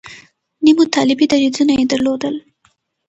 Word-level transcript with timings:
نیمو 0.63 0.83
طالبي 0.95 1.25
دریځونه 1.31 1.73
یې 1.79 1.85
درلودل. 1.91 2.35